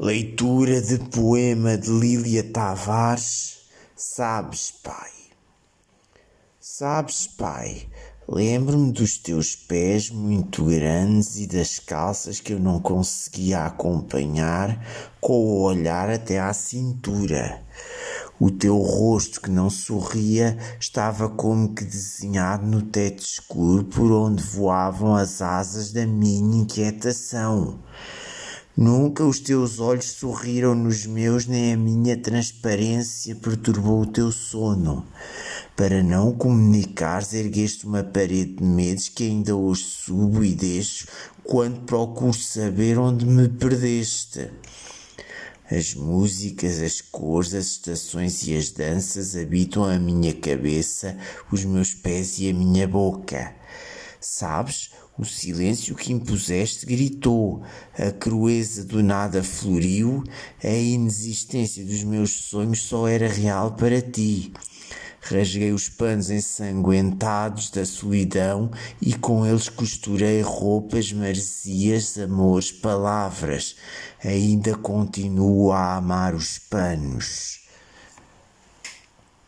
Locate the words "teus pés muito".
9.18-10.64